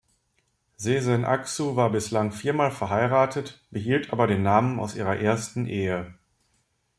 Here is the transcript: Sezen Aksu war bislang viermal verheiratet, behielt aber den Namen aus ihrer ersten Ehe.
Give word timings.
Sezen 0.77 1.25
Aksu 1.25 1.75
war 1.75 1.91
bislang 1.91 2.31
viermal 2.31 2.71
verheiratet, 2.71 3.61
behielt 3.69 4.11
aber 4.11 4.25
den 4.25 4.41
Namen 4.41 4.79
aus 4.79 4.95
ihrer 4.95 5.17
ersten 5.17 5.67
Ehe. 5.67 6.15